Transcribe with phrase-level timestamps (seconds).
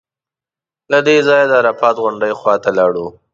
[0.91, 3.05] له دې ځایه د عرفات غونډۍ خوا ته لاړو.